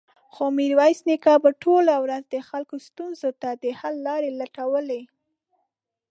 [0.33, 5.01] خو ميرويس نيکه به ټوله ورځ د خلکو ستونزو ته د حل لارې لټولې.